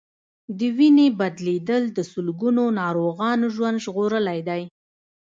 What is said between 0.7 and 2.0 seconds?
وینې بدلېدل د